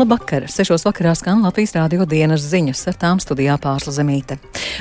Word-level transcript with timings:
Labvakar! 0.00 0.46
Sešos 0.48 0.86
vakarā 0.86 1.10
skan 1.12 1.42
Latvijas 1.44 1.74
rādio 1.76 2.06
dienas 2.08 2.40
ziņas, 2.48 2.86
ar 2.88 2.94
tām 2.96 3.18
studijā 3.20 3.58
pārsla 3.60 3.92
zemīte. 3.92 4.38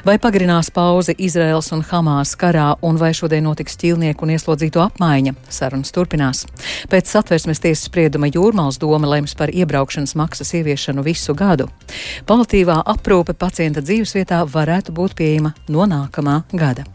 Vai 0.07 0.13
pagarinās 0.15 0.69
pauze 0.71 1.11
Izraels 1.11 1.73
un 1.75 1.81
Hamās 1.89 2.37
karā, 2.39 2.69
un 2.87 2.95
vai 3.01 3.09
šodien 3.17 3.43
notiks 3.43 3.75
ķīlnieku 3.81 4.23
un 4.23 4.31
ieslodzīto 4.37 4.79
apmaiņa? 4.85 5.33
Sarunas 5.51 5.91
turpinās. 5.91 6.45
Pēc 6.87 7.11
satversmes 7.11 7.59
tiesas 7.59 7.89
sprieduma 7.89 8.31
Jūrmals 8.31 8.79
doma 8.79 9.11
lems 9.11 9.35
par 9.35 9.51
iebraukšanas 9.51 10.15
maksas 10.15 10.53
ieviešanu 10.61 11.03
visu 11.03 11.35
gadu. 11.35 11.67
Palatīvā 12.23 12.79
aprūpe 12.95 13.35
pacienta 13.35 13.83
dzīvesvietā 13.83 14.45
varētu 14.47 14.95
būt 14.95 15.19
pieejama 15.19 15.51
no 15.67 15.83
nākamā 15.83 16.45
gada. 16.55 16.87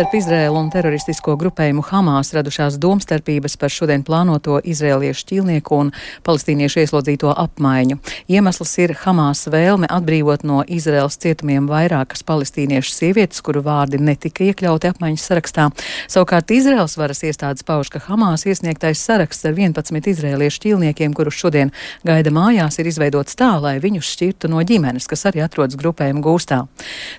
Starp 0.00 0.14
Izrēlu 0.16 0.56
un 0.56 0.70
teroristisko 0.72 1.34
grupējumu 1.36 1.82
Hamas 1.84 2.30
radušās 2.32 2.78
domstarpības 2.80 3.58
par 3.60 3.68
šodien 3.68 4.00
plānoto 4.00 4.54
izrēliešu 4.64 5.26
ķīlnieku 5.28 5.76
un 5.76 5.90
palestīniešu 6.24 6.80
ieslodzīto 6.80 7.34
apmaiņu. 7.42 7.98
Iemesls 8.32 8.72
ir 8.80 8.94
Hamas 9.02 9.44
vēlme 9.52 9.90
atbrīvot 9.92 10.46
no 10.48 10.62
Izrēlas 10.64 11.20
cietumiem 11.20 11.66
vairākas 11.68 12.24
palestīniešu 12.24 12.94
sievietes, 12.94 13.42
kuru 13.44 13.60
vārdi 13.66 14.00
netika 14.00 14.46
iekļauti 14.46 14.88
apmaiņas 14.88 15.26
sarakstā. 15.28 15.66
Savukārt 16.08 16.48
Izrēlas 16.56 16.96
varas 16.96 17.20
iestādes 17.28 17.68
pauž, 17.68 17.92
ka 17.92 18.00
Hamas 18.06 18.46
iesniegtais 18.48 19.04
saraksts 19.04 19.44
ar 19.52 19.60
11 19.60 20.08
izrēliešu 20.14 20.64
ķīlniekiem, 20.64 21.12
kurus 21.12 21.36
šodien 21.42 21.74
gaida 22.08 22.32
mājās, 22.32 22.80
ir 22.80 22.88
izveidots 22.88 23.36
tā, 23.36 23.50
lai 23.60 23.76
viņus 23.84 24.14
šķirtu 24.16 24.48
no 24.48 24.64
ģimenes, 24.64 25.12
kas 25.12 25.28
arī 25.28 25.44
atrodas 25.44 25.76
grupējuma 25.76 26.24
gūstā. 26.24 26.62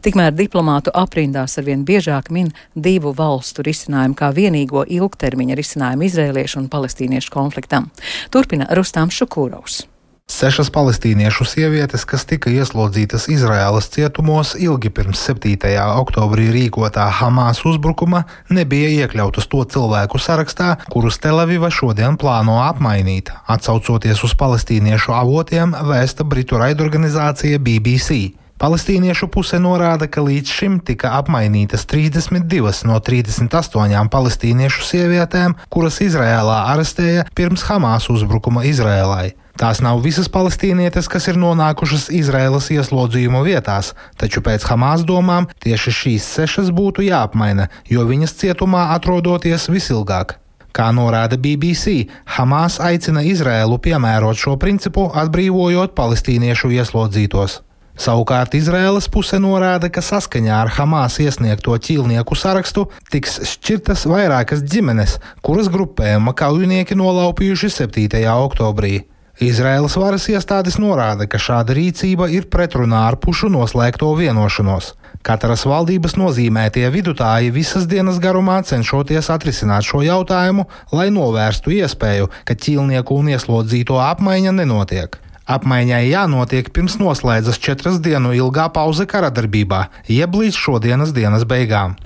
Tikmēr 0.01 0.33
diplomātu 0.33 0.97
aprindās 0.97 1.61
arvien 1.61 1.85
biežāk 1.85 2.33
min 2.33 2.49
divu 2.75 3.13
valstu 3.17 3.65
risinājumu 3.67 4.17
kā 4.17 4.31
vienīgo 4.35 4.85
ilgtermiņa 4.87 5.57
risinājumu 5.59 6.07
izrēliešu 6.07 6.63
un 6.63 6.69
palestīniešu 6.71 7.33
konfliktam. 7.33 7.89
Turpina 8.31 8.69
Rustām 8.75 9.11
Šukūrovs. 9.13 9.85
Sešas 10.31 10.69
palestīniešu 10.71 11.43
sievietes, 11.43 12.05
kas 12.07 12.23
tika 12.23 12.47
ieslodzītas 12.53 13.25
Izraēlas 13.33 13.89
cietumos 13.91 14.53
ilgi 14.55 14.87
pirms 14.95 15.19
7. 15.27 15.57
oktobrī 15.99 16.45
rīkotā 16.55 17.09
Hamas 17.19 17.59
uzbrukuma, 17.67 18.23
nebija 18.47 18.93
iekļautas 19.01 19.49
to 19.51 19.65
cilvēku 19.73 20.21
sarakstā, 20.23 20.77
kurus 20.93 21.19
Telaviva 21.19 21.67
šodien 21.67 22.15
plāno 22.21 22.61
apmainīt, 22.63 23.33
atsaucoties 23.51 24.23
uz 24.23 24.37
palestīniešu 24.39 25.11
avotiem, 25.19 25.75
vēsta 25.91 26.23
Britu 26.23 26.63
raidorganizācija 26.63 27.59
BBC. 27.59 28.40
Palestīniešu 28.61 29.25
puse 29.33 29.57
norāda, 29.57 30.05
ka 30.05 30.21
līdz 30.21 30.51
šim 30.53 30.73
tika 30.85 31.15
apmainītas 31.17 31.87
32 31.89 32.83
no 32.85 32.99
38 33.01 34.09
palestīniešu 34.13 34.83
sievietēm, 34.85 35.55
kuras 35.73 35.97
Izrēlā 36.05 36.59
arestēja 36.69 37.23
pirms 37.33 37.63
Hamas 37.65 38.05
uzbrukuma 38.13 38.61
Izrēlai. 38.69 39.31
Tās 39.57 39.81
nav 39.81 40.03
visas 40.05 40.29
palestīnietes, 40.29 41.09
kas 41.09 41.25
ir 41.31 41.39
nonākušas 41.41 42.11
Izraēlas 42.13 42.69
ieslodzījuma 42.75 43.41
vietās, 43.47 43.95
taču 44.21 44.45
pēc 44.45 44.69
Hamas 44.69 45.07
domām 45.09 45.49
tieši 45.65 45.95
šīs 45.97 46.29
sešas 46.37 46.69
būtu 46.69 47.07
jāapmaina, 47.07 47.65
jo 47.89 48.05
viņas 48.05 48.37
cietumā 48.43 48.91
atrodoties 48.93 49.67
visilgāk. 49.73 50.37
Kā 50.69 50.91
norāda 50.93 51.41
BBC, 51.41 52.05
Hamas 52.37 52.77
aicina 52.77 53.25
Izraēlu 53.25 53.81
piemērot 53.81 54.37
šo 54.37 54.55
principu, 54.61 55.09
atbrīvojot 55.25 55.97
palestīniešu 55.97 56.71
ieslodzītos. 56.77 57.59
Savukārt 57.99 58.55
Izraēlas 58.55 59.09
puse 59.11 59.37
norāda, 59.41 59.89
ka 59.91 60.01
saskaņā 60.05 60.61
ar 60.63 60.71
Hamas 60.77 61.19
iesniegto 61.21 61.75
ķīlnieku 61.75 62.37
sarakstu 62.39 62.87
tiks 63.11 63.41
šķirtas 63.51 64.07
vairākas 64.09 64.63
ģimenes, 64.63 65.17
kuras 65.43 65.67
grupējuma 65.73 66.33
kaujinieki 66.37 66.95
nolaupījuši 66.97 67.73
7. 67.81 68.23
oktobrī. 68.31 69.01
Izraēlas 69.41 69.95
varas 69.97 70.27
iestādes 70.29 70.75
norāda, 70.77 71.25
ka 71.25 71.39
šāda 71.41 71.73
rīcība 71.73 72.27
ir 72.29 72.45
pretrunā 72.51 73.07
ar 73.09 73.17
pušu 73.17 73.49
noslēgto 73.49 74.11
vienošanos. 74.19 74.91
Katras 75.25 75.63
valdības 75.69 76.15
nozīmētie 76.17 76.87
vidutāji 76.93 77.51
visas 77.53 77.87
dienas 77.89 78.19
garumā 78.21 78.59
cenšoties 78.65 79.29
atrisināt 79.33 79.85
šo 79.85 80.01
jautājumu, 80.05 80.67
lai 80.93 81.09
novērstu 81.13 81.73
iespēju, 81.77 82.29
ka 82.45 82.57
ķīlnieku 82.57 83.17
un 83.21 83.33
ieslodzīto 83.35 83.99
apmaiņa 84.01 84.55
nenotiek. 84.61 85.17
Apmaiņai 85.51 86.05
jānotiek 86.07 86.69
pirms 86.71 86.95
noslēdzas 87.01 87.59
četras 87.59 87.99
dienu 88.03 88.31
ilgā 88.37 88.69
pauze 88.71 89.03
karadarbībā, 89.09 89.81
jeb 90.07 90.37
līdz 90.39 90.55
šodienas 90.55 91.11
dienas 91.17 91.43
beigām. 91.49 91.97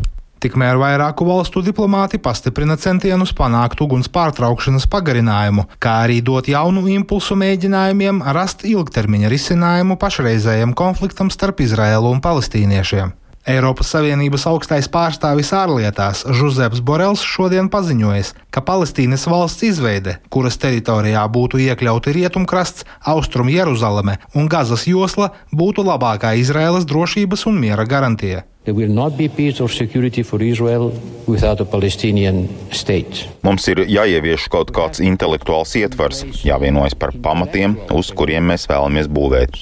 Tikmēr 0.42 0.78
vairāku 0.78 1.26
valstu 1.26 1.62
diplomāti 1.66 2.20
pastiprina 2.22 2.76
centienus 2.78 3.32
panākt 3.38 3.80
uguns 3.82 4.10
pārtraukšanas 4.14 4.86
pagarinājumu, 4.94 5.66
kā 5.82 5.94
arī 6.06 6.20
dot 6.26 6.50
jaunu 6.52 6.88
impulsu 6.96 7.38
mēģinājumiem 7.42 8.24
rast 8.38 8.66
ilgtermiņa 8.70 9.32
risinājumu 9.34 9.98
pašreizējam 10.02 10.74
konfliktam 10.78 11.32
starp 11.34 11.66
Izraēlu 11.66 12.14
un 12.14 12.22
palestīniešiem. 12.26 13.14
Eiropas 13.46 13.92
Savienības 13.94 14.48
augstais 14.50 14.88
pārstāvis 14.90 15.52
ārlietās 15.54 16.24
Žuzeps 16.40 16.80
Borels 16.82 17.22
šodien 17.22 17.68
paziņojis, 17.70 18.32
ka 18.50 18.64
Palestīnas 18.66 19.28
valsts 19.30 19.68
izveide, 19.68 20.16
kuras 20.34 20.58
teritorijā 20.64 21.28
būtu 21.30 21.62
iekļauti 21.68 22.16
rietumkrasts, 22.18 22.88
austrumu 23.06 23.54
Jeruzaleme 23.54 24.18
un 24.34 24.50
Gazas 24.50 24.88
josla, 24.90 25.30
būtu 25.54 25.86
labākā 25.86 26.34
Izraēlas 26.42 26.90
drošības 26.90 27.46
un 27.52 27.62
miera 27.62 27.86
garantija. 27.86 28.48
There 28.66 28.74
will 28.74 28.90
not 28.90 29.16
be 29.16 29.30
peace 29.30 29.62
or 29.62 29.70
security 29.70 30.24
for 30.24 30.42
Israel 30.42 30.92
without 31.28 31.60
a 31.62 31.66
Palestinian 31.66 32.48
state. 32.72 33.28
Mums 33.46 33.68
ir 33.70 33.84
jāievieš 33.86 34.48
kaut 34.50 34.72
kāds 34.74 35.02
intelektuāls 35.06 35.76
ietvers, 35.78 36.24
jāvienojas 36.42 36.96
par 36.98 37.14
pamatiem, 37.14 37.76
uz 37.94 38.10
kuriem 38.18 38.48
mēs 38.50 38.66
vēlamies 38.70 39.10
būvēt. 39.14 39.60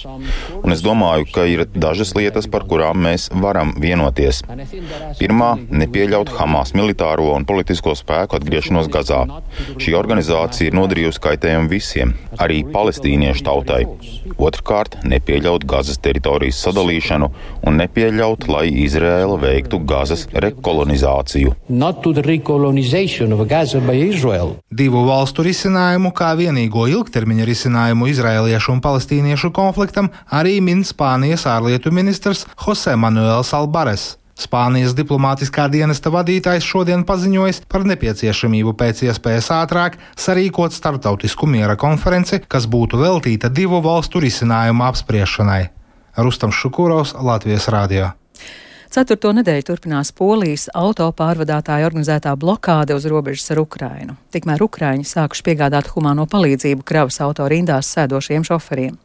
Un 0.64 0.76
es 0.76 0.84
domāju, 0.86 1.28
ka 1.36 1.44
ir 1.52 1.66
dažas 1.76 2.14
lietas, 2.16 2.48
par 2.48 2.64
kurām 2.70 3.04
mēs 3.04 3.28
varam 3.44 3.74
vienoties. 3.84 4.40
Pirmā- 5.20 5.52
nepieļaut 5.84 6.32
Hamas 6.38 6.72
militāro 6.72 7.36
un 7.36 7.44
politisko 7.44 7.96
spēku 8.00 8.40
atgriešanos 8.40 8.88
Gazā. 8.88 9.28
Šī 9.84 9.98
organizācija 10.00 10.72
ir 10.72 10.80
nodarījusi 10.80 11.24
kaitējumu 11.28 11.70
visiem, 11.70 12.16
arī 12.40 12.64
palestīniešu 12.64 13.44
tautai. 13.44 13.84
Otrkārt, 14.38 15.04
nepieļaut 15.04 15.66
Gazas 15.66 15.98
teritorijas 15.98 16.64
sadalīšanu 16.64 17.32
un 17.68 17.78
nepieļaut, 17.78 18.48
lai 18.48 18.68
Izraels 18.68 18.93
Izraela 18.94 19.40
veiktu 19.42 19.80
Gazas 19.90 20.28
rekolonizāciju. 20.46 21.56
Divu 24.70 25.02
valstu 25.08 25.46
risinājumu 25.48 26.14
kā 26.14 26.30
vienīgo 26.38 26.86
ilgtermiņa 26.92 27.48
risinājumu 27.50 28.12
izraeliešu 28.14 28.76
un 28.76 28.84
palestīniešu 28.86 29.50
konfliktam 29.56 30.12
arī 30.30 30.60
min 30.62 30.86
Spānijas 30.86 31.48
ārlietu 31.50 31.90
ministrs 31.90 32.46
Jose 32.54 32.94
Manuels 32.94 33.54
Albares. 33.58 34.14
Spānijas 34.38 34.94
diplomātiskā 34.98 35.68
dienesta 35.74 36.14
vadītājs 36.14 36.66
šodien 36.66 37.04
paziņojis 37.10 37.64
par 37.70 37.86
nepieciešamību 37.90 38.74
pēc 38.78 39.06
iespējas 39.10 39.50
ātrāk 39.58 40.00
sarīkot 40.18 40.74
starptautisku 40.74 41.50
miera 41.50 41.78
konferenci, 41.78 42.42
kas 42.46 42.70
būtu 42.70 43.02
veltīta 43.02 43.50
divu 43.50 43.82
valstu 43.86 44.22
risinājumu 44.26 44.86
apspriešanai. 44.90 45.64
Rustam 46.18 46.54
Šukurovs, 46.54 47.16
Latvijas 47.18 47.70
Rādio. 47.74 48.12
Ceturto 48.94 49.32
nedēļu 49.34 49.64
turpinās 49.66 50.12
Polijas 50.14 50.68
auto 50.78 51.08
pārvadātāja 51.18 51.88
organizētā 51.88 52.30
blokāde 52.38 52.94
uz 52.94 53.08
robežas 53.10 53.50
ar 53.50 53.64
Ukrainu. 53.64 54.14
Tikmēr 54.30 54.62
Ukraiņi 54.62 55.08
sākuši 55.10 55.46
piegādāt 55.48 55.88
humāno 55.96 56.28
palīdzību 56.30 56.86
kravas 56.86 57.18
auto 57.26 57.48
rindās 57.50 57.90
sēdošiem 57.90 58.46
šoferiem. 58.46 59.00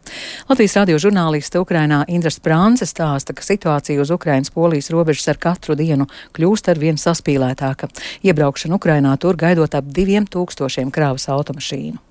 Latvijas 0.51 0.77
radio 0.77 0.99
žurnāliste 1.01 1.63
Ukrainā 1.63 2.03
Indra 2.05 2.29
Sprānce 2.35 2.85
stāsta, 2.85 3.33
ka 3.33 3.47
situācija 3.47 4.03
uz 4.05 4.13
Ukrainas-Polijas 4.13 4.91
robežas 4.93 5.31
ar 5.33 5.41
katru 5.41 5.79
dienu 5.81 6.05
kļūst 6.37 6.69
ar 6.69 6.83
vien 6.83 7.01
saspīlētāka. 7.01 7.89
Iebraukšana 8.29 8.77
Ukrainā 8.77 9.17
tur 9.17 9.41
gaidot 9.41 9.73
ap 9.73 9.89
diviem 9.89 10.29
tūkstošiem 10.29 10.93
kravas 10.93 11.31
automašīnu. 11.33 12.08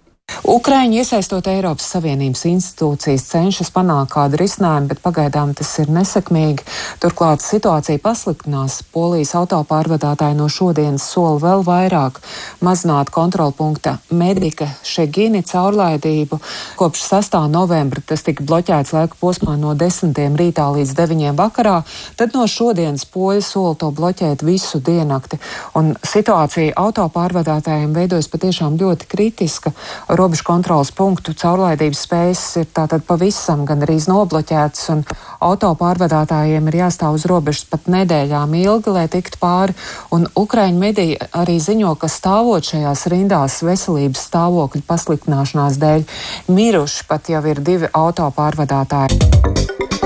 Ukraiņi 0.47 1.00
iesaistot 1.01 1.47
Eiropas 1.47 1.85
Savienības 1.91 2.41
institūcijas 2.47 3.24
cenšas 3.29 3.69
panākt 3.75 4.13
kādu 4.13 4.38
risinājumu, 4.39 4.88
bet 4.91 5.00
pagaidām 5.03 5.53
tas 5.57 5.69
ir 5.81 5.89
nesekmīgi. 5.91 6.65
Turklāt 7.03 7.44
situācija 7.44 8.01
pasliktinās. 8.03 8.77
Polijas 8.94 9.33
autopārvadātāji 9.39 10.38
no 10.38 10.50
šodienas 10.51 11.06
sola 11.12 11.39
vēl 11.41 11.63
vairāk 11.68 12.19
mazināt 12.63 13.12
kontrolpunkta 13.15 13.97
medika 14.12 14.69
Šegini 14.88 15.41
caurlaidību. 15.47 16.39
Kopš 16.80 17.06
6. 17.07 17.39
novembra 17.51 18.03
tas 18.06 18.23
tika 18.27 18.44
bloķēts 18.44 18.94
laika 18.95 19.19
posmā 19.19 19.57
no 19.59 19.75
10. 19.80 20.15
rītā 20.39 20.68
līdz 20.75 20.95
9. 21.01 21.33
vakarā, 21.39 21.81
tad 22.19 22.35
no 22.35 22.47
šodienas 22.47 23.07
poļi 23.15 23.45
sola 23.47 23.75
to 23.80 23.91
bloķēt 23.95 24.44
visu 24.47 24.83
diennakti. 24.83 25.41
Un 25.80 25.95
situācija 26.03 26.75
autopārvadātājiem 26.83 27.95
veidojas 27.95 28.31
patiešām 28.31 28.80
ļoti 28.80 29.12
kritiska 29.12 29.75
robežu 30.18 30.46
kontrolas 30.48 30.92
punktu 30.96 31.34
caurlaidības 31.38 32.04
spējas 32.08 32.44
ir 32.62 32.68
tātad 32.75 33.06
pavisam 33.08 33.66
gan 33.68 33.84
arī 33.86 33.98
nobloķētas, 34.08 34.84
un 34.94 35.04
autopārvadātājiem 35.44 36.69
ir 36.69 36.80
jāstāv 36.81 37.18
uz 37.18 37.28
robežas 37.30 37.68
pat 37.69 37.90
nedēļām 37.92 38.56
ilgi, 38.60 38.94
lai 38.94 39.08
tiktu 39.12 39.40
pāri, 39.42 39.75
un 40.16 40.28
Ukraiņu 40.38 40.81
mediji 40.81 41.19
arī 41.31 41.58
ziņo, 41.64 41.96
ka 42.02 42.12
stāvot 42.12 42.72
šajās 42.72 43.08
rindās 43.14 43.62
veselības 43.66 44.28
stāvokļa 44.30 44.86
pasliktināšanās 44.88 45.81
dēļ 45.81 46.08
miruši 46.52 47.08
pat 47.10 47.34
jau 47.34 47.44
ir 47.50 47.62
divi 47.62 47.92
autopārvadātāji. 47.94 49.96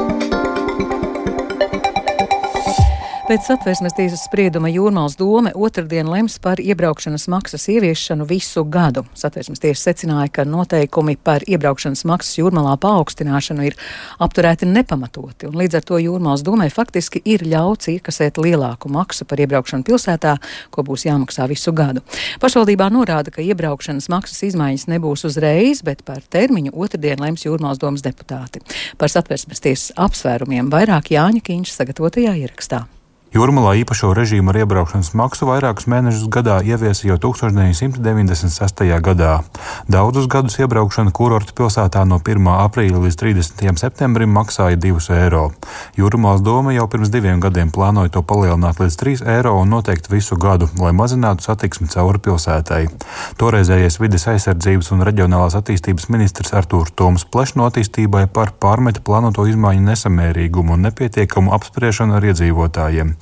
Pēc 3.31 3.45
satversmes 3.47 3.93
tiesas 3.95 4.25
sprieduma 4.27 4.67
Jūrmāls 4.67 5.13
doma 5.15 5.53
otrdien 5.55 6.09
lems 6.11 6.33
par 6.43 6.59
iebraukšanas 6.59 7.29
maksas 7.31 7.63
ieviešanu 7.71 8.25
visu 8.27 8.65
gadu. 8.67 9.05
Satversmes 9.15 9.63
tiesa 9.63 9.85
secināja, 9.85 10.27
ka 10.35 10.43
noteikumi 10.43 11.15
par 11.15 11.45
iebraukšanas 11.47 12.03
maksas 12.11 12.41
jūrmalā 12.41 12.73
paaugstināšanu 12.83 13.69
ir 13.69 13.79
apturēti 14.19 14.67
nepamatoti, 14.67 15.47
un 15.47 15.55
līdz 15.63 15.79
ar 15.79 15.87
to 15.87 16.01
Jūrmāls 16.03 16.43
domai 16.43 16.67
faktiski 16.75 17.23
ir 17.23 17.47
ļauts 17.47 17.93
iekasēt 17.95 18.35
lielāku 18.35 18.91
maksu 18.91 19.23
par 19.23 19.39
iebraukšanu 19.39 19.87
pilsētā, 19.87 20.35
ko 20.67 20.83
būs 20.91 21.07
jāmaksā 21.07 21.47
visu 21.47 21.71
gadu. 21.71 22.03
Pašvaldībā 22.43 22.91
norāda, 22.91 23.31
ka 23.31 23.39
iebraukšanas 23.47 24.11
maksas 24.11 24.43
izmaiņas 24.51 24.89
nebūs 24.91 25.23
uzreiz, 25.31 25.85
bet 25.87 26.03
par 26.03 26.19
termiņu 26.19 26.75
otrdien 26.75 27.23
lems 27.23 27.47
Jūrmāls 27.47 27.79
domas 27.79 28.03
deputāti. 28.03 28.59
Par 28.99 29.07
satversmes 29.07 29.63
tiesas 29.63 29.95
apsvērumiem 29.95 30.67
vairāk 30.67 31.15
Jāņa 31.15 31.47
Kīņš 31.47 31.79
sagatavotajā 31.79 32.41
ierakstā. 32.43 32.89
Jūrmalā 33.31 33.77
īpašo 33.79 34.09
režīmu 34.11 34.51
ar 34.51 34.57
iebraukšanas 34.59 35.13
maksu 35.15 35.45
vairākus 35.47 35.85
mēnešus 35.87 36.25
gadā 36.27 36.57
ieviesa 36.67 37.05
jau 37.07 37.15
1996. 37.31 38.81
gadā. 38.99 39.37
Daudzus 39.87 40.25
gadus 40.27 40.57
iebraukšana 40.59 41.13
kurorta 41.15 41.55
pilsētā 41.55 42.03
no 42.03 42.17
1. 42.19 42.49
aprīļa 42.51 42.99
līdz 43.05 43.17
30. 43.21 43.79
septembrim 43.79 44.35
maksāja 44.35 44.75
2 44.75 45.15
eiro. 45.15 45.45
Jūrmālas 45.95 46.43
doma 46.43 46.73
jau 46.75 46.89
pirms 46.91 47.13
diviem 47.13 47.39
gadiem 47.39 47.71
plānoja 47.71 48.11
to 48.17 48.19
palielināt 48.19 48.83
līdz 48.83 48.99
3 48.99 49.23
eiro 49.37 49.55
un 49.61 49.71
noteikti 49.77 50.11
visu 50.11 50.35
gadu, 50.35 50.67
lai 50.83 50.91
mazinātu 50.91 51.47
satiksmi 51.47 51.87
cauri 51.95 52.19
pilsētai. 52.27 52.81
Toreizējais 53.39 53.99
vides 54.03 54.27
aizsardzības 54.27 54.91
un 54.91 55.07
reģionālās 55.07 55.55
attīstības 55.61 56.09
ministrs 56.11 56.51
Artūrs 56.51 56.91
Toms 56.99 57.23
pleš 57.31 57.55
no 57.55 57.71
attīstībai 57.71 58.27
par 58.27 58.51
pārmeta 58.59 58.99
plānoto 58.99 59.47
izmaiņu 59.47 59.87
nesamērīgumu 59.87 60.75
un 60.75 60.87
nepietiekamu 60.89 61.55
apspriešanu 61.55 62.19
ar 62.19 62.31
iedzīvotājiem. 62.33 63.15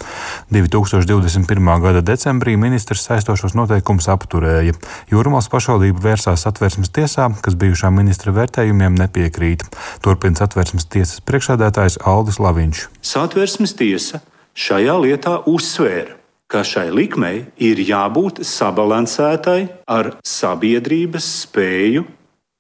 2021. 0.53 1.69
gada 1.83 2.01
decembrī 2.05 2.55
ministrs 2.59 3.05
saistošos 3.07 3.55
noteikumus 3.57 4.09
apturēja. 4.11 4.75
Jūrmālas 5.11 5.49
pašvaldība 5.51 6.03
vērsās 6.07 6.45
satversmes 6.45 6.91
tiesā, 6.95 7.29
kas 7.45 7.57
bijušā 7.59 7.91
ministra 7.93 8.33
vērtējumiem 8.35 8.97
nepiekrīt. 8.99 9.65
Turpina 10.05 10.39
satversmes 10.41 10.89
tiesas 10.89 11.23
priekšsēdētājs 11.25 11.99
Aldis 12.09 12.39
Laviņš. 12.41 12.85
Satversmes 13.05 13.75
tiesa 13.77 14.23
šajā 14.57 14.95
lietā 15.03 15.35
uzsvēra, 15.49 16.17
ka 16.49 16.63
šai 16.65 16.89
likmei 16.89 17.43
ir 17.61 17.81
jābūt 17.85 18.41
sabalansētai 18.47 19.59
ar 19.85 20.15
sabiedrības 20.25 21.27
spēju 21.43 22.07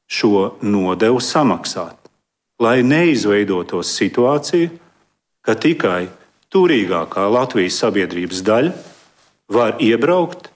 šo 0.09 0.59
nodevu 0.61 1.21
samaksāt, 1.21 1.97
lai 2.61 2.81
neizveidotos 2.85 3.91
situācija, 3.97 4.69
ka 5.45 5.55
tikai 5.55 6.09
turīgākā 6.53 7.27
Latvijas 7.29 7.77
sabiedrības 7.83 8.41
daļa 8.45 8.73
var 9.53 9.77
iebraukt 9.85 10.49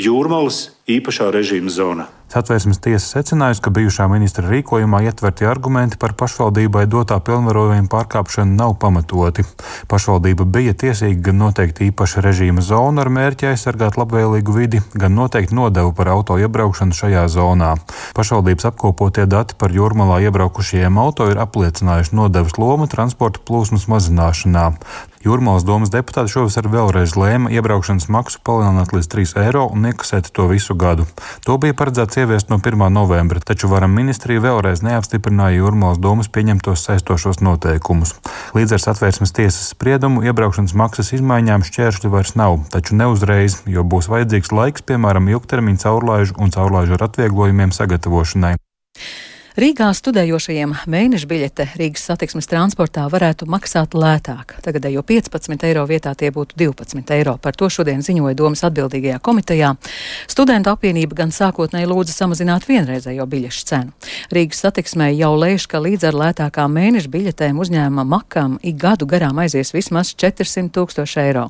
jūrmālas 0.00 0.70
īpašā 0.90 1.30
režīma 1.34 1.74
zonā. 1.74 2.06
Satvērsmes 2.30 2.78
tiesa 2.78 3.16
secinājusi, 3.16 3.58
ka 3.64 3.72
bijušā 3.74 4.04
ministra 4.06 4.44
rīkojumā 4.46 5.00
ietverti 5.02 5.48
argumenti 5.50 5.96
par 5.98 6.12
pašvaldībai 6.14 6.84
dotā 6.86 7.16
pilnvarojuma 7.26 7.90
pārkāpšanu 7.90 8.54
nav 8.54 8.76
pamatoti. 8.78 9.42
Pašvaldība 9.90 10.46
bija 10.46 10.76
tiesīga 10.78 11.24
gan 11.26 11.40
noteikt 11.42 11.82
īpaša 11.88 12.22
režīma 12.22 12.62
zonu 12.62 13.02
ar 13.02 13.10
mērķi 13.10 13.48
aizsargāt 13.50 13.98
labvēlīgu 13.98 14.54
vidi, 14.54 14.82
gan 14.94 15.18
noteikt 15.18 15.50
nodevu 15.50 15.90
par 15.98 16.12
auto 16.14 16.38
iebraukšanu 16.38 16.94
šajā 16.94 17.26
zonā. 17.34 17.72
Pašvaldības 18.14 18.70
apkopotie 18.70 19.26
dati 19.26 19.58
par 19.58 19.74
jūrmalā 19.74 20.22
iebraukušajiem 20.28 21.02
auto 21.02 21.26
ir 21.32 21.42
apliecinājuši 21.42 22.14
nodevas 22.14 22.54
lomu 22.62 22.86
transporta 22.86 23.42
plūsmas 23.42 23.90
mazināšanā. 23.90 24.68
Jūrmālas 25.20 25.66
domas 25.68 25.90
deputāti 25.92 26.32
šovasar 26.32 26.64
vēlreiz 26.72 27.12
lēma 27.12 27.50
iebraukšanas 27.52 28.06
maksu 28.08 28.38
palielināt 28.40 28.94
līdz 28.96 29.08
3 29.12 29.34
eiro 29.42 29.66
un 29.68 29.84
iekasēt 29.90 30.30
to 30.32 30.46
visu 30.48 30.72
gadu. 30.80 31.04
To 31.44 31.58
bija 31.60 31.76
paredzēts 31.76 32.22
ieviest 32.22 32.48
no 32.48 32.56
1. 32.56 32.86
novembra, 32.94 33.42
taču 33.44 33.68
varam 33.68 33.92
ministrija 33.92 34.40
vēlreiz 34.40 34.80
neapstiprināja 34.86 35.58
Jūrmālas 35.58 36.00
domas 36.00 36.32
pieņemtos 36.32 36.86
saistošos 36.88 37.42
noteikumus. 37.44 38.14
Līdz 38.56 38.78
ar 38.78 38.84
satvērsmes 38.86 39.36
tiesas 39.36 39.68
spriedumu 39.74 40.24
iebraukšanas 40.24 40.72
maksas 40.72 41.12
izmaiņām 41.18 41.68
šķēršļi 41.68 42.14
vairs 42.16 42.32
nav, 42.40 42.56
taču 42.72 42.96
ne 42.96 43.10
uzreiz, 43.12 43.60
jo 43.68 43.84
būs 43.84 44.08
vajadzīgs 44.08 44.56
laiks, 44.56 44.88
piemēram, 44.88 45.28
ilgtermiņa 45.36 45.84
caurlaižu 45.84 46.40
un 46.40 46.56
caurlaižu 46.56 46.96
ar 46.96 47.10
atvieglojumiem 47.10 47.76
sagatavošanai. 47.76 48.56
Rīgā 49.58 49.88
studējošajiem 49.90 50.76
mēneša 50.86 51.26
biļete 51.26 51.64
Rīgas 51.74 52.04
satiksmes 52.06 52.46
transportā 52.46 53.02
varētu 53.10 53.48
maksāt 53.50 53.96
lētāk. 53.98 54.54
Tagadējo 54.62 55.02
15 55.02 55.64
eiro 55.66 55.82
vietā 55.90 56.12
tie 56.14 56.30
būtu 56.30 56.54
12 56.60 57.10
eiro. 57.16 57.34
Par 57.42 57.58
to 57.58 57.66
šodien 57.66 57.98
ziņoja 58.06 58.36
domas 58.38 58.62
atbildīgajā 58.68 59.18
komitejā. 59.18 59.72
Studentu 60.30 60.70
apvienība 60.70 61.18
gan 61.18 61.34
sākotnēji 61.34 61.90
lūdza 61.90 62.14
samazināt 62.14 62.68
vienreizējo 62.70 63.26
biļešu 63.26 63.66
cenu. 63.72 63.96
Rīgas 64.30 64.62
satiksmē 64.68 65.10
jau 65.16 65.32
lēš, 65.34 65.66
ka 65.66 65.82
līdz 65.82 66.06
ar 66.12 66.20
lētākām 66.22 66.78
mēneša 66.78 67.10
biļetēm 67.10 67.58
uzņēmuma 67.66 68.06
makām 68.06 68.56
ik 68.62 68.78
gadu 68.78 69.10
garām 69.10 69.42
aizies 69.42 69.74
vismaz 69.74 70.14
400 70.14 70.70
tūkstoši 70.78 71.22
eiro. 71.26 71.48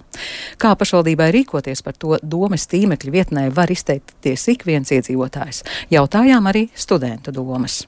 Kā 0.56 0.72
pašvaldībai 0.72 1.28
rīkoties 1.36 1.84
par 1.84 2.00
to 2.00 2.16
domas 2.24 2.64
tīmekļa 2.72 3.16
vietnē 3.20 3.48
var 3.52 3.68
izteikties 3.68 4.48
ik 4.56 4.64
viens 4.64 4.88
iedzīvotājs. 4.88 5.66
Jautājām 5.92 6.48
arī 6.48 6.70
studentu 6.72 7.36
domas. 7.36 7.82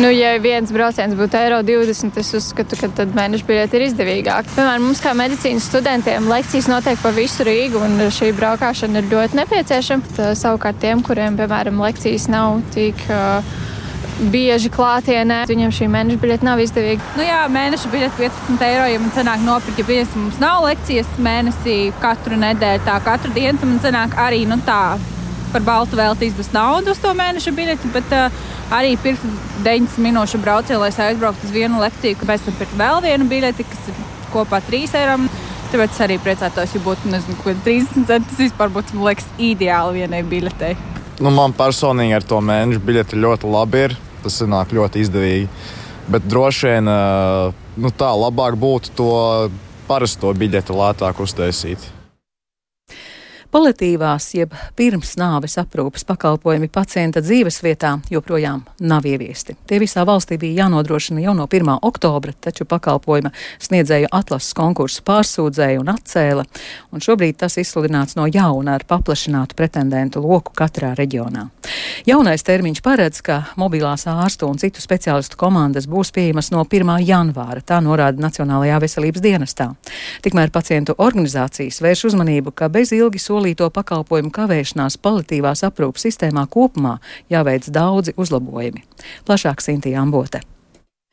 Nu, 0.00 0.08
ja 0.08 0.32
viens 0.40 0.70
brauciens 0.72 1.12
būtu 1.12 1.36
eiro 1.36 1.58
20, 1.66 2.14
es 2.22 2.30
uzskatu, 2.38 2.76
ka 2.80 2.88
tad 3.02 3.10
mēneša 3.16 3.44
biļete 3.44 3.76
ir 3.76 3.84
izdevīgāka. 3.84 4.54
Piemēram, 4.54 4.86
mums 4.88 5.02
kā 5.04 5.12
medicīnas 5.18 5.66
studentiem 5.68 6.28
lekcijas 6.30 6.70
notiek 6.72 7.00
pa 7.02 7.12
visu 7.12 7.44
Rīgu, 7.44 7.82
un 7.84 8.06
šī 8.08 8.30
braukšana 8.38 9.02
ir 9.02 9.10
ļoti 9.12 9.36
nepieciešama. 9.42 10.14
Tā, 10.16 10.30
savukārt 10.40 10.80
tiem, 10.80 11.04
kuriem, 11.04 11.36
piemēram, 11.40 11.82
lekcijas 11.84 12.30
nav 12.32 12.62
tik. 12.72 13.04
Uh, 13.12 13.58
bieži 14.28 14.68
klātienē. 14.72 15.44
Viņam 15.48 15.70
šī 15.72 15.86
mēneša 15.92 16.20
biļete 16.20 16.44
nav 16.44 16.60
izdevīga. 16.60 17.12
Nu 17.16 17.24
jā, 17.24 17.40
mēneša 17.52 17.92
biļete 17.92 18.20
15 18.20 18.66
eiro. 18.66 18.88
Ja 18.90 19.00
man 19.00 19.14
sanāk 19.16 19.44
nopirkt, 19.46 19.80
ja 19.80 19.86
piemēram 19.88 20.26
mums 20.26 20.40
nav 20.42 20.64
lekcijas 20.66 21.14
mēnesī 21.24 21.78
katru 22.02 22.40
nedēļu, 22.40 22.84
tā 22.88 22.98
katru 23.04 23.32
dienu, 23.36 23.60
man 23.64 23.80
sanāk 23.84 24.16
arī 24.20 24.44
nu, 24.50 24.60
tā 24.66 24.98
par 25.52 25.64
baltu 25.66 25.98
veltīs 25.98 26.36
bez 26.36 26.50
naudas 26.54 26.96
uz 26.96 27.02
to 27.02 27.12
mēneša 27.16 27.52
biļeti, 27.56 27.90
bet 27.94 28.14
uh, 28.16 28.40
arī 28.74 28.96
pirkt 29.02 29.24
90 29.64 30.00
minūšu 30.06 30.40
braucienu, 30.42 30.80
lai 30.82 30.90
aizbrauktu 30.90 31.48
uz 31.48 31.54
vienu 31.54 31.80
lekciju, 31.82 32.18
pēc 32.24 32.46
tam 32.46 32.58
pirkt 32.60 32.76
vēl 32.78 33.02
vienu 33.04 33.28
biļeti, 33.30 33.66
kas 33.70 33.90
ir 33.92 34.04
kopā 34.34 34.62
3 34.66 34.98
eiro. 35.00 35.16
Tāpēc 35.70 35.92
es 35.94 36.02
arī 36.02 36.16
priecātos, 36.18 36.72
ja 36.74 36.80
būtu 36.82 37.10
nezinu, 37.12 37.36
30 37.46 38.08
centi. 38.08 38.26
Tas 38.32 38.40
vispār 38.40 38.72
būtu 38.74 38.98
liekas, 39.04 39.28
ideāli 39.38 40.02
vienai 40.02 40.24
biļetei. 40.26 40.72
Nu, 41.22 41.30
man 41.30 41.54
personīgi 41.54 42.16
ar 42.16 42.26
to 42.26 42.40
mēnešu 42.42 42.82
biļeti 42.82 43.20
ļoti 43.22 43.52
labi 43.52 43.84
ir. 43.86 43.94
Tas 44.24 44.40
nāk 44.50 44.74
ļoti 44.74 45.04
izdevīgi. 45.04 45.46
Bet 46.10 46.26
droši 46.26 46.72
vien 46.72 46.90
nu, 46.90 47.92
tā 47.94 48.10
labāk 48.18 48.58
būtu 48.58 48.96
to 48.98 49.14
parasto 49.86 50.34
biļeti 50.34 50.74
lētāk 50.74 51.22
uztaisīt. 51.22 51.99
Paliatīvās, 53.50 54.28
jeb 54.38 54.52
pirms 54.78 55.16
nāves 55.18 55.56
aprūpes 55.58 56.04
pakalpojumi 56.06 56.68
pacienta 56.70 57.18
dzīvesvietā 57.18 57.96
joprojām 58.14 58.60
nav 58.86 59.06
ieviesti. 59.10 59.56
Tie 59.66 59.80
visā 59.82 60.04
valstī 60.06 60.36
bija 60.38 60.68
jānodrošina 60.68 61.18
jau 61.24 61.34
no 61.34 61.48
1. 61.50 61.72
oktobra, 61.82 62.30
taču 62.30 62.62
pakalpojuma 62.70 63.32
sniedzēju 63.58 64.06
atlases 64.14 64.54
konkursu 64.54 65.02
pārsūdzēja 65.02 65.80
un 65.82 65.90
atcēla, 65.90 66.44
un 66.94 67.02
šobrīd 67.02 67.40
tas 67.42 67.58
izsludināts 67.58 68.14
no 68.14 68.28
jauna 68.30 68.76
ar 68.78 68.84
paplašinātu 68.86 69.58
pretendentu 69.58 70.22
loku 70.22 70.54
katrā 70.54 70.92
reģionā. 70.94 71.48
Jaunais 72.06 72.46
termiņš 72.46 72.84
paredz, 72.86 73.18
ka 73.18 73.40
mobilās 73.58 74.06
ārstu 74.06 74.46
un 74.46 74.62
citu 74.62 74.78
speciālistu 74.78 75.34
komandas 75.42 75.90
būs 75.90 76.14
pieejamas 76.14 76.52
no 76.54 76.62
1. 76.62 76.94
janvāra, 77.02 77.66
tā 77.66 77.82
norāda 77.82 78.22
Nacionālajā 78.22 78.78
veselības 78.86 79.26
dienestā. 79.26 79.72
Tikmēr 80.22 80.54
pacientu 80.54 80.94
organizācijas 81.02 81.82
vērš 81.82 82.06
uzmanību, 82.12 82.54
ka 82.54 82.70
bez 82.70 82.94
ilgi 82.94 83.18
solījumu 83.18 83.39
solīto 83.40 83.70
pakalpojumu 83.72 84.30
kavēšanās 84.36 84.98
palitīvās 85.00 85.64
aprūpas 85.64 86.04
sistēmā 86.04 86.44
kopumā 86.52 86.98
jāveic 87.32 87.70
daudzi 87.72 88.12
uzlabojumi. 88.20 88.84
Plašāk 89.24 89.64
Sintīja 89.64 90.02
Ambote. 90.04 90.44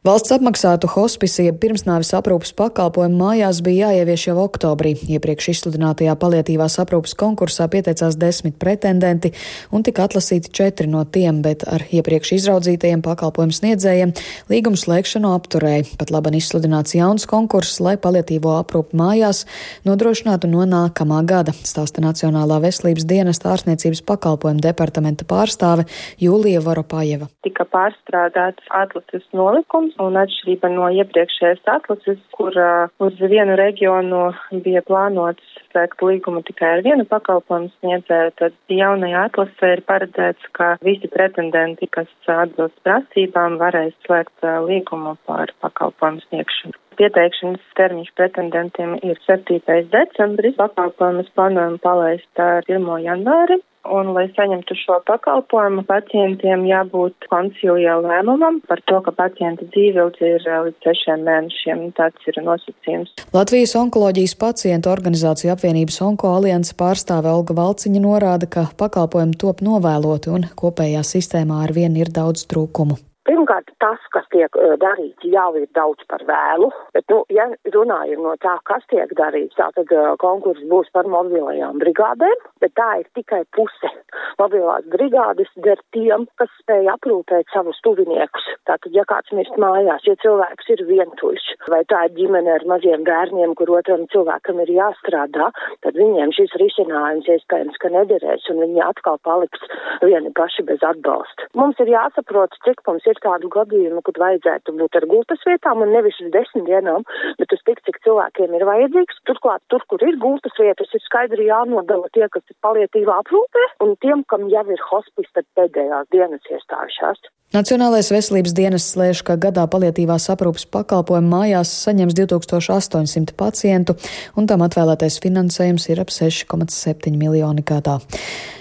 Valsts 0.07 0.31
apmaksātu 0.31 0.87
hospisi, 0.87 1.49
jeb 1.49 1.57
pirmsnāvis 1.59 2.13
aprūpas 2.15 2.53
pakalpojumu 2.55 3.17
mājās 3.19 3.57
bija 3.59 3.89
jāievieš 3.89 4.21
jau 4.29 4.35
oktobrī. 4.39 4.93
Iepriekš 5.11 5.49
izsludinātajā 5.51 6.13
palietīvās 6.15 6.77
aprūpas 6.79 7.11
konkursā 7.19 7.65
pieteicās 7.73 8.15
desmit 8.15 8.55
pretendenti 8.55 9.33
un 9.75 9.83
tika 9.83 10.05
atlasīti 10.07 10.53
četri 10.55 10.87
no 10.87 11.01
tiem, 11.03 11.41
bet 11.43 11.65
ar 11.67 11.83
iepriekš 11.91 12.31
izraudzītajiem 12.37 13.03
pakalpojumu 13.03 13.57
sniedzējiem 13.57 14.13
līgumu 14.47 14.79
slēgšanu 14.79 15.33
apturēja. 15.41 15.89
Pat 15.99 16.15
laban 16.15 16.39
izsludināts 16.39 16.95
jauns 16.95 17.27
konkurss, 17.27 17.81
lai 17.83 17.97
palietīvo 17.99 18.55
aprūpu 18.61 18.95
mājās 18.95 19.43
nodrošinātu 19.83 20.47
no 20.53 20.63
nākamā 20.71 21.19
gada, 21.27 21.51
stāsta 21.67 22.05
Nacionālā 22.05 22.61
veselības 22.63 23.09
dienesta 23.11 23.51
ārsniecības 23.57 24.05
pakalpojumu 24.07 24.63
departamenta 24.69 25.27
pārstāve 25.27 25.83
Jūlija 26.23 26.63
Varopājeva. 26.63 27.27
Tika 27.43 27.67
pārstrādāts 27.75 28.71
atlases 28.71 29.27
nolikums 29.35 29.96
un 30.03 30.17
atšķirība 30.21 30.71
no 30.73 30.87
iepriekšējās 31.01 31.63
atlases, 31.73 32.19
kur 32.35 32.55
uh, 32.57 32.89
uz 33.03 33.19
vienu 33.33 33.57
reģionu 33.59 34.21
bija 34.65 34.83
plānots 34.87 35.55
slēgt 35.71 36.01
līgumu 36.03 36.43
tikai 36.47 36.77
ar 36.77 36.83
vienu 36.85 37.05
pakalpojumu 37.09 37.71
sniedzēju, 37.77 38.33
tad 38.41 38.57
jaunajā 38.71 39.27
atlasē 39.29 39.71
ir 39.75 39.83
paredzēts, 39.89 40.49
ka 40.57 40.75
visi 40.85 41.09
pretendenti, 41.11 41.89
kas 41.91 42.09
atbilst 42.27 42.77
prasībām, 42.87 43.59
varēs 43.61 43.95
slēgt 44.07 44.47
uh, 44.47 44.59
līgumu 44.67 45.17
par 45.29 45.53
pakalpojumu 45.63 46.25
sniegšanu. 46.27 46.77
Pieteikšanas 46.97 47.73
termiņš 47.77 48.13
pretendentiem 48.17 48.95
ir 49.05 49.19
7. 49.27 49.59
decembris, 49.93 50.55
pakalpojumus 50.57 51.29
plānojam 51.37 51.77
palaist 51.83 52.41
ar 52.41 52.65
1. 52.65 52.87
janvāri 53.05 53.59
un, 53.93 54.11
lai 54.15 54.27
saņemtu 54.35 54.75
šo 54.77 54.99
pakalpojumu, 55.07 55.83
pacientiem 55.87 56.65
jābūt 56.67 57.27
koncilijā 57.31 57.97
lēmumam 58.03 58.59
par 58.67 58.81
to, 58.89 58.99
ka 59.05 59.13
pacienta 59.15 59.67
dzīveilgi 59.73 60.23
ir 60.27 60.47
eh, 60.47 60.59
līdz 60.67 60.87
sešiem 60.87 61.25
mēnešiem. 61.27 61.83
Tāds 61.97 62.29
ir 62.29 62.39
nosacījums. 62.43 63.13
Latvijas 63.35 63.75
onkoloģijas 63.79 64.37
pacientu 64.39 64.91
organizācija 64.93 65.55
apvienības 65.57 66.01
Onko 66.07 66.31
alianses 66.37 66.77
pārstāve 66.77 67.31
Olga 67.33 67.57
Valciņa 67.57 68.03
norāda, 68.03 68.49
ka 68.49 68.67
pakalpojumi 68.79 69.39
top 69.41 69.63
novēloti 69.65 70.33
un 70.33 70.47
kopējā 70.57 71.03
sistēmā 71.07 71.63
ar 71.65 71.75
vienu 71.75 72.03
ir 72.05 72.13
daudz 72.13 72.47
trūkumu. 72.51 72.99
Pirmkārt, 73.27 73.71
tas, 73.83 73.99
kas 74.15 74.27
tiek 74.31 74.53
darīts, 74.79 75.25
jau 75.27 75.49
ir 75.59 75.67
daudz 75.75 76.05
par 76.07 76.23
vēlu, 76.27 76.69
bet, 76.95 77.03
nu, 77.11 77.23
ja 77.33 77.49
runājam 77.73 78.23
no 78.23 78.35
tā, 78.39 78.55
kas 78.69 78.85
tiek 78.91 79.11
darīts, 79.19 79.57
tā 79.59 79.67
tad 79.75 79.91
konkurss 80.21 80.63
būs 80.71 80.87
par 80.95 81.09
mobilajām 81.11 81.81
brigādēm, 81.83 82.45
bet 82.63 82.73
tā 82.79 82.89
ir 83.01 83.09
tikai 83.17 83.43
puse. 83.55 83.91
Mobilās 84.39 84.85
brigādes 84.93 85.51
der 85.65 85.81
tiem, 85.95 86.27
kas 86.39 86.51
spēj 86.61 86.87
aprūpēt 86.93 87.51
savus 87.51 87.79
tuviniekus. 87.83 88.45
Tātad, 88.69 88.93
ja 88.95 89.03
kāds 89.09 89.33
mirst 89.35 89.59
mājās, 89.59 90.07
ja 90.07 90.15
cilvēks 90.23 90.71
ir 90.75 90.85
vientuļš, 90.87 91.49
vai 91.73 91.81
tā 91.91 92.05
ir 92.07 92.15
ģimene 92.17 92.53
ar 92.55 92.65
maziem 92.69 93.03
bērniem, 93.07 93.55
kur 93.59 93.73
otram 93.75 94.07
cilvēkam 94.13 94.63
ir 94.63 94.71
jāstrādā, 94.77 95.51
tad 95.83 95.99
viņiem 95.99 96.31
šis 96.37 96.55
risinājums 96.61 97.27
iespējams, 97.35 97.79
ka 97.83 97.91
nederēs, 97.91 98.47
un 98.53 98.63
viņi 98.63 98.83
atkal 98.87 99.19
paliks 99.27 99.67
vieni 100.05 100.31
paši 100.37 100.63
bez 100.67 100.83
atbalsta. 100.85 101.49
Mums 101.59 101.79
ir 101.83 101.91
jāsaprot, 101.91 102.55
cik 102.63 102.83
mums 102.87 103.07
ir 103.09 103.16
ir 103.17 103.23
tādu 103.25 103.49
gadījumu, 103.53 104.01
kad 104.05 104.19
vajadzētu 104.21 104.75
būt 104.77 104.97
ar 104.99 105.07
gultas 105.09 105.43
vietām 105.47 105.81
un 105.83 105.93
nevis 105.95 106.17
uz 106.23 106.29
desmit 106.33 106.67
dienām, 106.69 107.05
bet 107.41 107.53
uz 107.55 107.63
tik, 107.67 107.81
cik 107.87 107.99
cilvēkiem 108.05 108.53
ir 108.57 108.65
vajadzīgs. 108.69 109.21
Turklāt, 109.29 109.63
tur, 109.73 109.83
kur 109.89 110.03
ir 110.05 110.19
gultas 110.21 110.55
vietas, 110.61 110.93
ir 110.93 111.03
skaidri 111.05 111.49
jānodala 111.49 112.11
tie, 112.13 112.27
kas 112.33 112.45
ir 112.47 112.57
palietīvā 112.65 113.17
aprūpē, 113.23 113.65
un 113.85 113.95
tiem, 114.03 114.23
kam 114.29 114.47
jau 114.53 114.65
ir 114.69 114.85
hospis, 114.91 115.31
tad 115.33 115.47
pēdējās 115.57 116.13
dienas 116.13 116.53
iestājušās. 116.53 117.25
Nacionālais 117.55 118.09
veselības 118.11 118.51
dienas 118.51 118.89
slēdz, 118.91 119.21
ka 119.23 119.37
gadā 119.39 119.63
palietīvās 119.71 120.25
aprūpas 120.33 120.65
pakalpojumu 120.67 121.31
mājās 121.31 121.71
saņems 121.85 122.17
2800 122.19 123.37
pacientu, 123.39 123.95
un 124.35 124.49
tam 124.51 124.65
atvēlētais 124.67 125.21
finansējums 125.23 125.87
ir 125.93 126.03
ap 126.03 126.11
6,7 126.11 127.15
miljoni 127.15 127.63
gadā. 127.63 128.01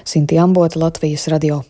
Sinti 0.06 0.38
Ambota, 0.38 0.78
Latvijas 0.78 1.26
radio. 1.34 1.64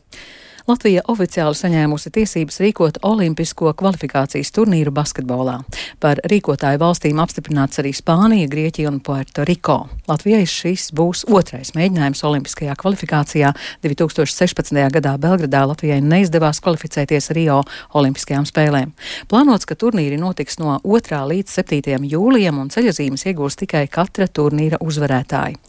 Latvija 0.66 1.04
oficiāli 1.06 1.54
saņēmusi 1.54 2.10
tiesības 2.10 2.56
rīkot 2.58 2.96
olimpisko 3.06 3.70
kvalifikācijas 3.78 4.48
turnīru 4.50 4.90
basketbolā. 4.90 5.60
Par 6.02 6.18
rīkotāju 6.26 6.80
valstīm 6.82 7.20
apstiprināts 7.22 7.78
arī 7.78 7.92
Spānija, 7.94 8.48
Grieķija 8.50 8.90
un 8.90 8.96
Puerto 8.98 9.44
Riko. 9.46 9.76
Latvijai 10.10 10.42
šis 10.50 10.88
būs 10.90 11.22
otrais 11.30 11.70
mēģinājums 11.78 12.22
olimpiskajā 12.26 12.74
kvalifikācijā. 12.80 13.52
2016. 13.84 14.80
gadā 14.96 15.12
Belgradā 15.22 15.60
Latvijai 15.70 16.00
neizdevās 16.02 16.58
kvalificēties 16.64 17.30
Rio 17.38 17.60
olimpiskajām 17.94 18.50
spēlēm. 18.50 18.90
Plānots, 19.30 19.70
ka 19.70 19.78
turnīri 19.78 20.18
notiks 20.18 20.58
no 20.58 20.80
2. 20.82 21.22
līdz 21.30 21.60
7. 21.60 22.10
jūlijam 22.10 22.58
un 22.58 22.74
ceļazīmes 22.74 23.28
iegūs 23.30 23.60
tikai 23.62 23.84
katra 23.86 24.26
turnīra 24.26 24.82
uzvarētāji. 24.82 25.60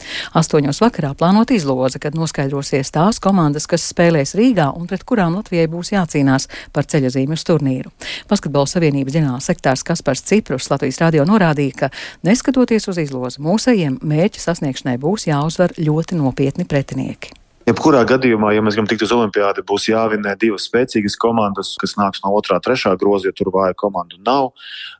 Astoņos 0.42 0.82
vakarā 0.82 1.14
plānot 1.14 1.54
izloze, 1.54 2.02
kad 2.02 2.18
noskaidrosies 2.18 2.90
tās 2.98 3.22
komandas, 3.22 3.70
kas 3.70 3.86
spēlēs 3.94 4.34
Rīgā 4.34 4.72
un 4.74 4.87
pret 4.90 5.06
kurām 5.08 5.38
Latvijai 5.38 5.70
būs 5.72 5.94
jācīnās 5.94 6.50
par 6.76 6.90
ceļazīmes 6.90 7.46
turnīru. 7.48 7.94
Basketbola 8.30 8.70
savienības 8.70 9.18
ģenerāls 9.18 9.50
sektārs 9.52 9.86
Kaspars 9.88 10.26
Ciprus 10.28 10.72
Latvijas 10.74 11.02
radio 11.04 11.26
norādīja, 11.30 11.82
ka 11.86 11.92
neskatoties 12.28 12.90
uz 12.92 13.02
izlozi, 13.06 13.44
mūsējiem 13.46 14.00
mērķa 14.02 14.48
sasniegšanai 14.50 14.98
būs 15.02 15.30
jāuzvar 15.30 15.78
ļoti 15.78 16.22
nopietni 16.22 16.66
pretinieki. 16.66 17.37
Jebkurā 17.68 18.06
gadījumā, 18.08 18.54
ja 18.56 18.62
mēs 18.64 18.78
gribam 18.78 18.88
tikt 18.88 19.02
uz 19.04 19.12
olimpiādu, 19.12 19.60
būs 19.68 19.90
jāvinē 19.90 20.38
divas 20.40 20.70
spēcīgas 20.70 21.18
komandas, 21.20 21.74
kas 21.82 21.98
nāks 22.00 22.22
no 22.24 22.32
otrā, 22.38 22.62
trešā 22.64 22.94
groza, 22.96 23.28
jo 23.28 23.36
tur 23.36 23.50
vāja 23.52 23.76
komandu 23.76 24.16
nav. 24.24 24.54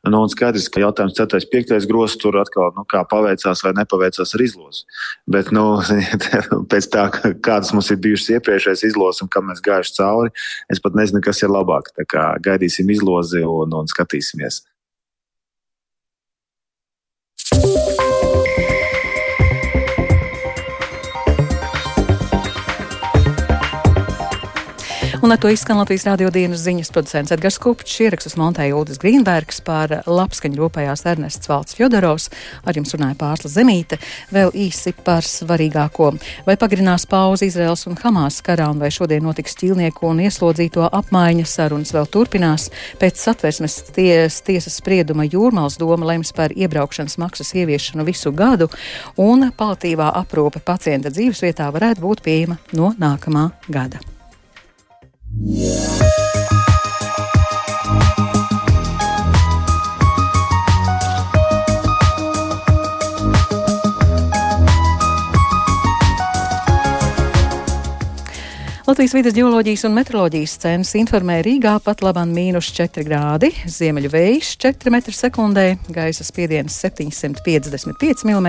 Nu, 0.04 0.20
un 0.20 0.28
skaidrs, 0.28 0.66
ka 0.68 0.82
jautājums 0.82 1.16
4. 1.16 1.48
5. 1.48 1.72
grozs 1.88 2.18
tur 2.20 2.36
atkal 2.36 2.74
nu, 2.76 2.84
paveicās 2.84 3.64
vai 3.64 3.72
nepaveicās 3.78 4.36
ar 4.36 4.44
izlozi. 4.44 4.84
Bet 5.24 5.48
nu, 5.56 5.78
pēc 6.74 6.92
tā, 6.92 7.08
kādas 7.40 7.72
mums 7.72 7.88
ir 7.88 8.02
bijušas 8.04 8.34
iepriekšējās 8.36 8.84
izlozes 8.90 9.24
un 9.24 9.32
kam 9.32 9.48
mēs 9.48 9.64
gājuši 9.64 9.96
cauri, 10.02 10.36
es 10.68 10.84
pat 10.84 10.98
nezinu, 11.00 11.24
kas 11.24 11.40
ir 11.40 11.54
labāk. 11.54 11.88
Tā 11.96 12.04
kā 12.04 12.30
gaidīsim 12.44 12.92
izlozi 12.92 13.46
un, 13.48 13.72
un 13.80 13.88
skatīsimies. 13.88 14.66
Un 25.28 25.32
ar 25.32 25.38
to 25.38 25.50
izskan 25.52 25.76
Latvijas 25.76 26.06
radio 26.08 26.30
dienas 26.32 26.62
ziņas 26.64 26.88
producents 26.88 27.34
Edgars 27.34 27.58
Kupčs, 27.60 27.98
ierakstus 28.00 28.38
montēja 28.40 28.72
Uldis 28.78 28.96
Grīnbergs 29.02 29.58
par 29.60 29.92
labskaņu 30.08 30.56
rūpējās 30.56 31.04
Ernests 31.10 31.50
Valds 31.50 31.76
Fjodorovs, 31.76 32.30
ar 32.64 32.78
jums 32.80 32.94
runāja 32.96 33.18
Pārsla 33.20 33.50
Zemīte, 33.52 33.98
vēl 34.32 34.56
īsi 34.56 34.94
par 35.04 35.28
svarīgāko. 35.28 36.14
Vai 36.48 36.56
pagarinās 36.56 37.04
pauzi 37.12 37.50
Izraels 37.52 37.84
un 37.92 38.00
Hamas 38.00 38.40
karā 38.40 38.70
un 38.72 38.80
vai 38.80 38.88
šodien 38.88 39.28
notiks 39.28 39.58
ķīlnieku 39.60 40.08
un 40.08 40.24
ieslodzīto 40.24 40.88
apmaiņa 40.88 41.44
sarunas 41.44 41.92
vēl 41.92 42.08
turpinās? 42.08 42.70
Pēc 42.96 43.20
satversmes 43.28 43.82
ties, 43.92 44.40
tiesas 44.48 44.80
sprieduma 44.80 45.28
Jūrmals 45.28 45.76
doma 45.76 46.08
lems 46.14 46.32
par 46.32 46.56
iebraukšanas 46.56 47.20
maksas 47.20 47.52
ieviešanu 47.52 48.08
visu 48.08 48.32
gadu 48.32 48.72
un 49.20 49.50
palatīvā 49.52 50.08
aprūpe 50.24 50.64
pacienta 50.64 51.12
dzīvesvietā 51.12 51.68
varētu 51.76 52.08
būt 52.08 52.24
pieejama 52.24 52.62
no 52.72 52.96
nākamā 52.96 53.50
gada. 53.68 54.00
Yeah. 55.40 56.17
Latvijas 68.88 69.12
vidas 69.12 69.34
geoloģijas 69.36 69.82
un 69.84 69.92
meteoroloģijas 69.98 70.52
centrs 70.62 70.94
informē 70.96 71.42
Rīgā 71.44 71.74
pat 71.84 72.00
labam 72.00 72.30
mīnus 72.32 72.70
4 72.72 73.02
grādi, 73.04 73.50
ziemeļu 73.68 74.08
vējš 74.14 74.54
4 74.64 74.88
m2, 74.88 75.66
gaisa 75.92 76.24
spiediens 76.24 76.72
755 76.86 78.24
mm, 78.24 78.48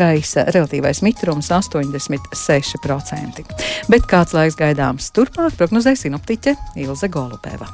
gaisa 0.00 0.42
relatīvais 0.50 1.04
mitrums 1.06 1.52
86%. 1.54 3.46
Bet 3.94 4.10
kāds 4.10 4.34
laiks 4.34 4.58
gaidāms 4.58 5.14
turpmāk 5.14 5.54
prognozē 5.62 5.94
sinoptiķe 6.02 6.58
Ilze 6.82 7.06
Golubeva. 7.06 7.70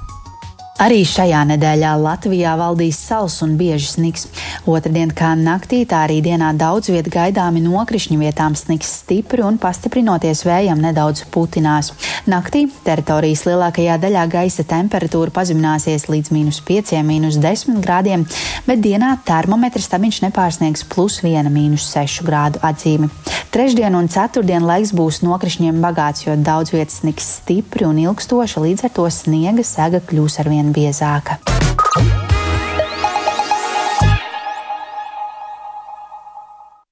Arī 0.76 0.98
šajā 1.08 1.38
nedēļā 1.48 1.94
Latvijā 1.96 2.50
valdīs 2.60 2.98
sals 3.00 3.38
un 3.40 3.54
bieži 3.56 3.86
sniks. 3.94 4.26
Otradien 4.68 5.08
kā 5.16 5.30
naktī, 5.40 5.78
tā 5.88 6.02
arī 6.04 6.18
dienā 6.20 6.50
daudz 6.52 6.90
viet 6.92 7.06
gaidāmi 7.08 7.62
nokrišņu 7.64 8.18
vietām 8.20 8.52
sniks 8.60 8.90
stipri 8.98 9.40
un 9.40 9.56
pastiprinoties 9.56 10.44
vējam 10.44 10.82
nedaudz 10.84 11.22
putinās. 11.32 11.94
Naktī 12.28 12.66
teritorijas 12.84 13.46
lielākajā 13.48 13.96
daļā 14.02 14.26
gaisa 14.34 14.66
temperatūra 14.68 15.32
pazemināsies 15.38 16.10
līdz 16.12 16.34
mīnus 16.36 16.60
5, 16.68 16.92
mīnus 17.08 17.40
10 17.40 17.80
grādiem, 17.80 18.28
bet 18.68 18.84
dienā 18.84 19.14
termometra 19.24 19.80
stabiņš 19.80 20.20
nepārsniegs 20.26 20.84
plus 20.92 21.22
1, 21.24 21.48
mīnus 21.56 21.88
6 21.94 22.20
grādu 22.28 22.60
atzīmi. 22.60 23.08
Trešdien 23.56 23.94
un 23.96 24.10
ceturtdien 24.12 24.60
laiks 24.68 24.92
būs 24.92 25.22
nokrišņiem 25.24 25.80
bagāts, 25.80 26.26
jo 26.26 26.36
daudz 26.36 26.74
vietas 26.74 27.00
sniks 27.00 27.30
stipri 27.38 27.86
un 27.88 27.96
ilgstoši, 28.02 28.60
līdz 28.60 28.84
ar 28.84 28.92
to 28.98 29.08
sniega 29.08 29.64
sega 29.64 30.02
kļūs 30.04 30.36
arvien 30.66 30.72
biezāka. 30.72 31.55